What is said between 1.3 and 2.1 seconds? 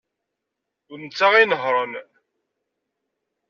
ay inehhṛen.